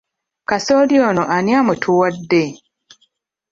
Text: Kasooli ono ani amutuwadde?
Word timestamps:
Kasooli 0.49 0.95
ono 1.09 1.23
ani 1.35 1.51
amutuwadde? 1.59 2.43